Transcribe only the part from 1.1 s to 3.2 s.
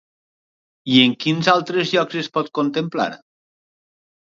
quins altres llocs es pot contemplar?